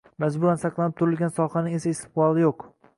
Majburan 0.23 0.57
saqlab 0.63 0.95
turilgan 1.03 1.35
sohaning 1.37 1.79
esa 1.81 1.95
istiqboli 1.95 2.49
yo‘q. 2.49 2.73